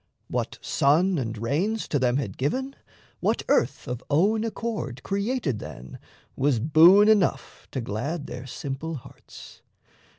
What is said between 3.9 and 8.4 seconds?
own accord Created then, was boon enough to glad